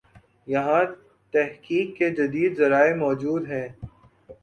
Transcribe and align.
یہاںتحقیق 0.47 1.87
کے 1.97 2.09
جدید 2.09 2.51
ذرائع 2.57 2.93
موجود 2.95 3.43
ہیں۔ 3.51 3.67